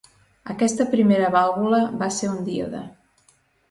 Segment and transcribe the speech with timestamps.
[0.53, 2.87] Aquesta primera vàlvula va ser un díode.